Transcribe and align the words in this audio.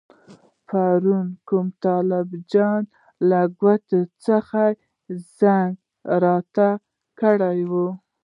پرون 0.67 1.27
کوم 1.47 1.67
طالب 1.83 2.27
جان 2.51 2.81
له 3.29 3.39
کوټې 3.59 4.01
څخه 4.25 4.61
زنګ 5.37 5.73
راته 6.23 6.67
کړی 7.21 7.61
وو. 7.71 7.87